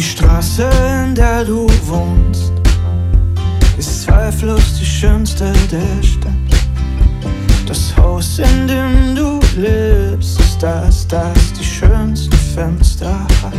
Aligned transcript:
Die 0.00 0.06
Straße, 0.06 0.66
in 1.04 1.14
der 1.14 1.44
du 1.44 1.66
wohnst, 1.84 2.52
ist 3.76 4.04
zweifellos 4.04 4.78
die 4.80 4.86
schönste 4.86 5.52
der 5.70 6.02
Stadt. 6.02 6.32
Das 7.66 7.94
Haus, 7.98 8.38
in 8.38 8.66
dem 8.66 9.14
du 9.14 9.38
lebst, 9.60 10.40
ist 10.40 10.62
das, 10.62 11.06
das 11.06 11.52
die 11.52 11.64
schönsten 11.64 12.34
Fenster 12.54 13.12
hat. 13.42 13.52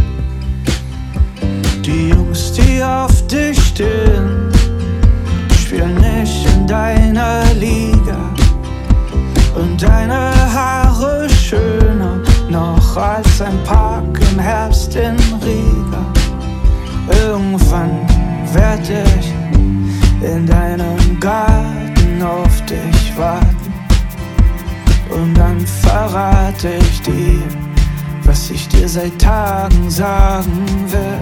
Die 1.85 2.09
Jungs, 2.09 2.53
die 2.53 2.83
auf 2.83 3.27
dich 3.27 3.63
stehen, 3.63 4.51
spielen 5.59 5.93
nicht 5.93 6.43
in 6.55 6.65
deiner 6.65 7.53
Liga. 7.53 8.17
Und 9.53 9.79
deine 9.79 10.33
Haare 10.51 11.29
schöner 11.29 12.19
noch 12.49 12.97
als 12.97 13.41
ein 13.41 13.63
Park 13.63 14.19
im 14.31 14.39
Herbst 14.39 14.95
in 14.95 15.30
verrate 26.11 26.73
ich 26.89 27.01
dir, 27.03 27.41
was 28.25 28.49
ich 28.49 28.67
dir 28.67 28.87
seit 28.87 29.17
Tagen 29.19 29.89
sagen 29.89 30.65
will. 30.87 31.19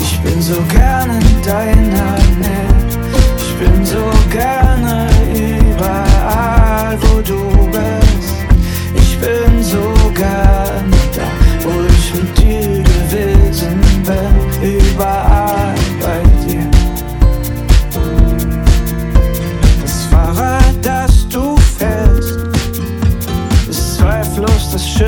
Ich 0.00 0.18
bin 0.20 0.42
so 0.42 0.60
gerne 0.68 1.20
in 1.20 1.42
deiner 1.42 2.18
Nähe. 2.40 2.68
Ich 3.36 3.54
bin 3.56 3.84
so 3.84 4.10
gerne 4.30 5.06
überall, 5.32 6.98
wo 7.02 7.20
du 7.20 7.57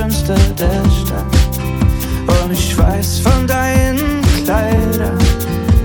Schönste 0.00 0.34
der 0.58 0.82
Stadt. 0.90 2.42
Und 2.42 2.52
ich 2.52 2.78
weiß 2.78 3.18
von 3.18 3.46
deinen 3.46 4.22
Kleidern, 4.44 5.18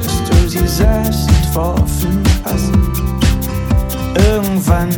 dass 0.02 0.24
du 0.30 0.48
sie 0.48 0.68
selbst 0.68 1.30
entworfen 1.30 2.24
hast. 2.46 2.72
Irgendwann 4.30 4.90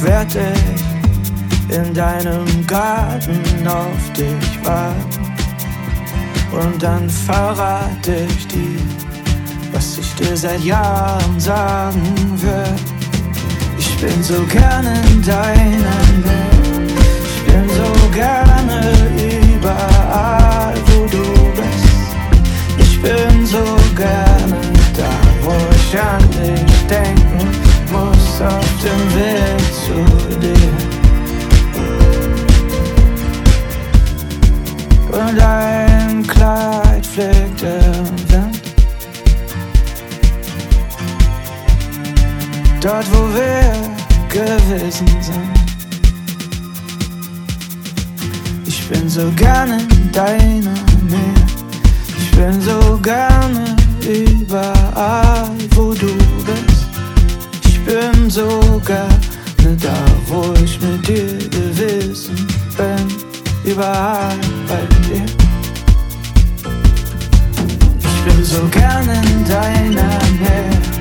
werd 0.00 0.34
ich 0.34 1.76
in 1.76 1.94
deinem 1.94 2.66
Garten 2.66 3.40
auf 3.64 4.12
dich 4.16 4.64
warten. 4.64 5.36
Und 6.50 6.82
dann 6.82 7.08
verrate 7.08 8.26
ich 8.28 8.48
dir, 8.48 8.80
was 9.70 9.98
ich 9.98 10.14
dir 10.16 10.36
seit 10.36 10.64
Jahren 10.64 11.38
sagen 11.38 12.02
will. 12.34 12.74
Ich 13.78 13.96
bin 13.98 14.20
so 14.20 14.42
gerne 14.46 15.00
in 15.12 15.22
deiner 15.22 15.52
Nähe. 16.24 16.57
Wind. 38.28 38.62
Dort, 42.80 43.06
wo 43.12 43.28
wir 43.34 43.72
gewesen 44.28 45.06
sind. 45.20 45.58
Ich 48.66 48.88
bin 48.88 49.08
so 49.08 49.30
gerne 49.36 49.78
in 49.90 50.12
deiner 50.12 50.74
Nähe. 51.08 51.34
Ich 52.18 52.30
bin 52.32 52.60
so 52.60 52.98
gerne 53.02 53.76
überall, 54.02 55.50
wo 55.74 55.92
du 55.92 56.14
bist. 56.46 56.86
Ich 57.64 57.84
bin 57.84 58.30
so 58.30 58.80
gerne 58.86 59.76
da, 59.82 60.04
wo 60.26 60.54
ich 60.62 60.80
mit 60.80 61.06
dir 61.06 61.38
gewesen 61.50 62.46
bin. 62.76 63.72
Überall 63.72 64.38
so 68.48 68.66
gern 68.68 69.08
in 69.10 69.44
deiner 69.44 70.18
Nähe. 70.40 70.97